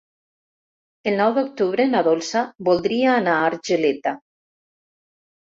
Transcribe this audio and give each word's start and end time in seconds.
El 1.11 1.17
nou 1.19 1.35
d'octubre 1.35 1.85
na 1.89 2.01
Dolça 2.07 2.41
voldria 2.71 3.13
anar 3.19 3.37
a 3.37 3.45
Argeleta. 3.51 4.17